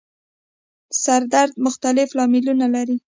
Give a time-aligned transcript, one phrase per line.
[1.03, 2.97] سر درد مختلف لاملونه لري